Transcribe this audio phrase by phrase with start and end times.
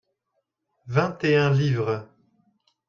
[0.87, 2.07] vint et un livres.